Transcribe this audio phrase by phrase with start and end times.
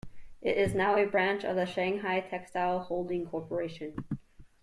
[0.41, 4.03] It is now a branch of the Shanghai Textile Holding Corporation.